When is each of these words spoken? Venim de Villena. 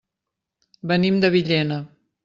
Venim 0.93 1.21
de 1.27 1.33
Villena. 1.37 1.81